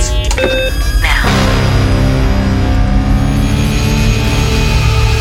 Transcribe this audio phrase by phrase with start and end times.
[0.00, 0.74] sequence.
[1.02, 1.26] Now.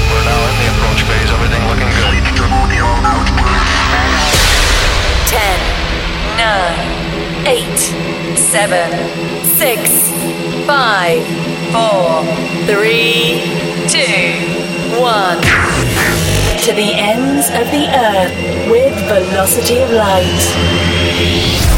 [0.10, 1.30] We're now in the approach phase.
[1.32, 2.06] Everything looking good.
[5.28, 5.60] Ten,
[6.38, 7.80] nine, eight,
[8.38, 8.90] seven,
[9.44, 10.12] six,
[10.66, 11.24] five,
[11.74, 12.24] four,
[12.66, 13.42] three,
[13.90, 15.42] two, one.
[16.64, 18.34] To the ends of the earth
[18.72, 21.75] with velocity of light.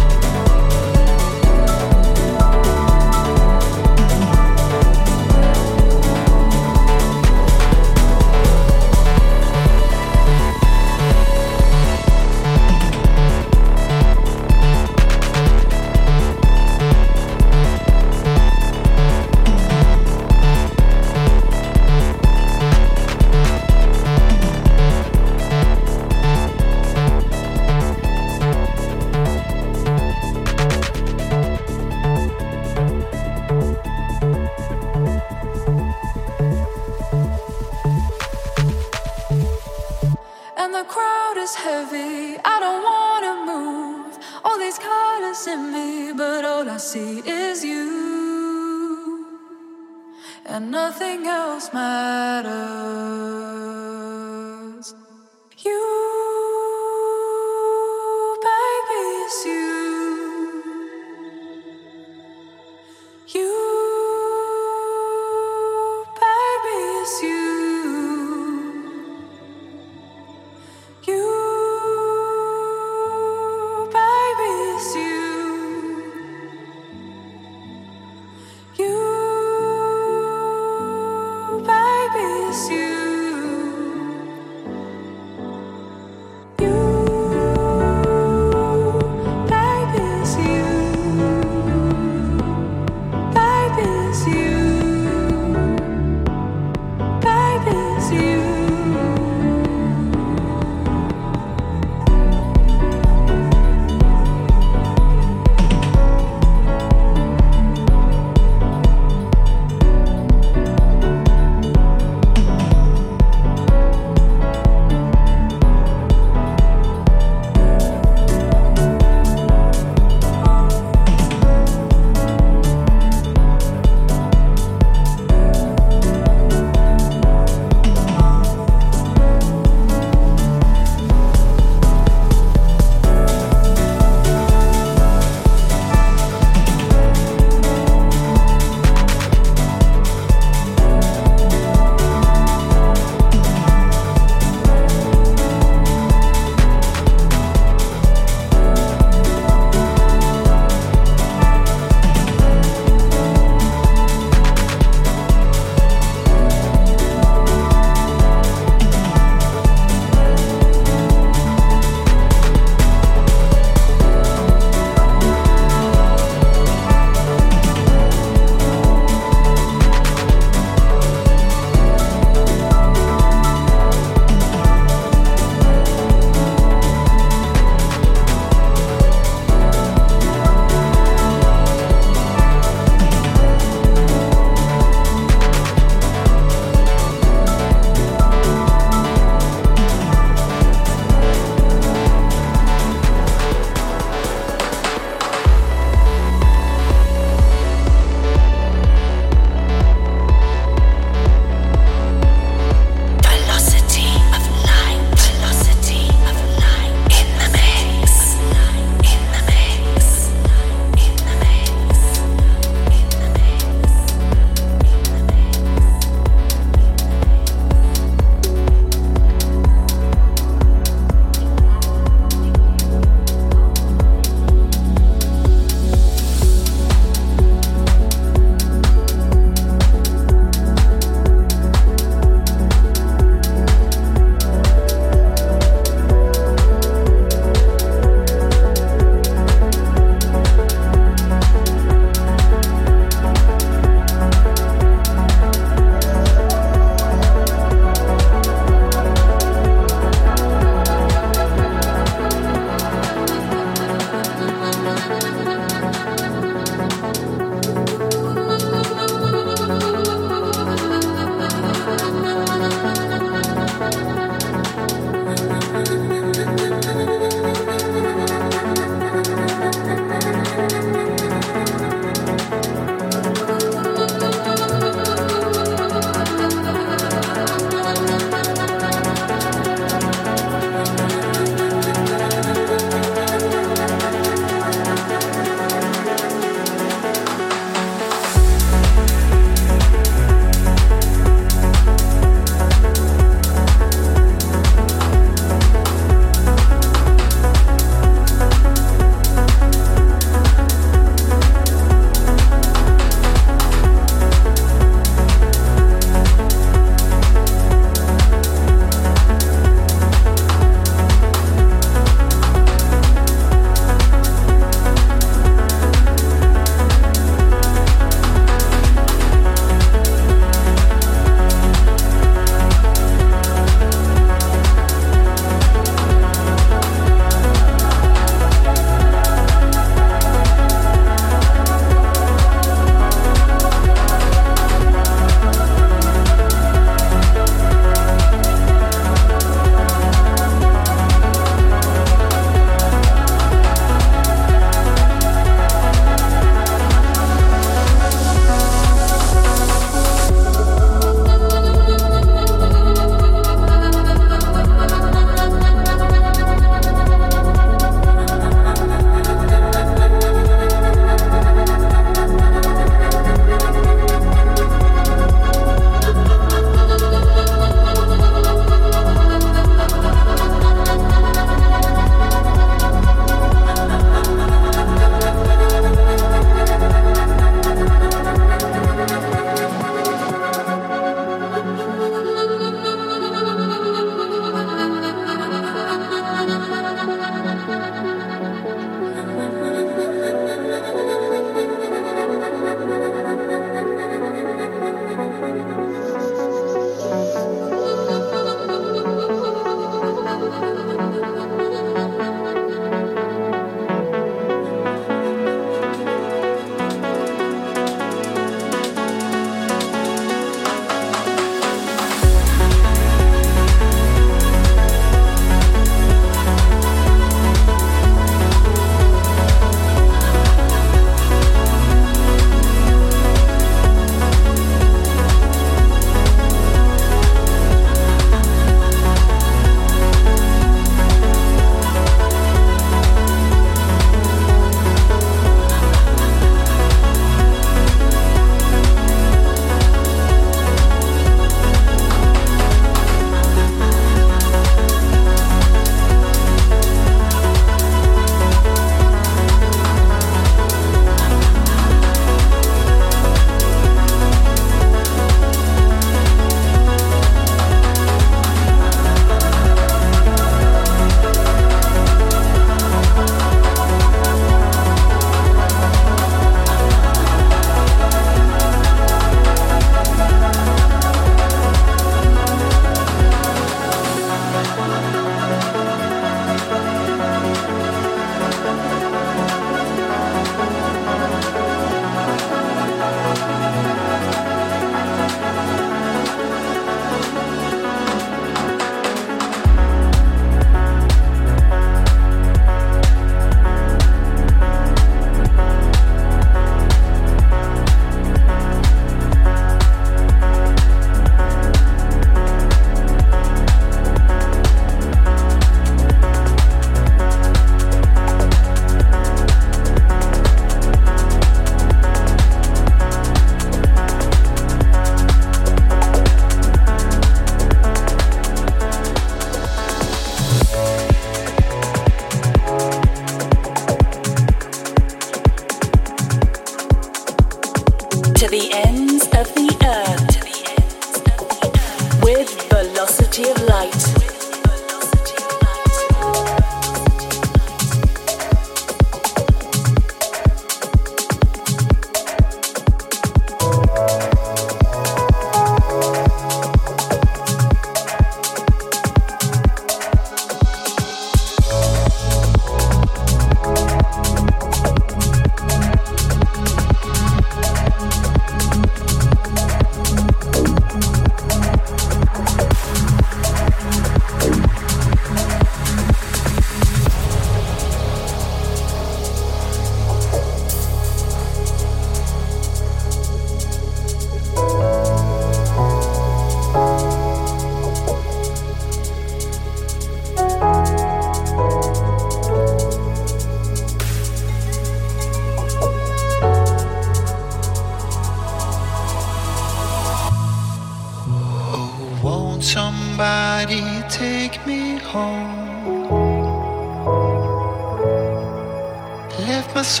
[599.72, 600.00] Cause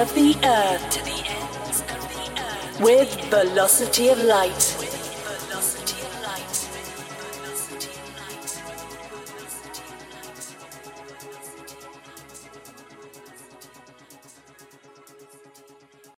[0.00, 0.96] Of the earth
[2.80, 4.69] with velocity of light.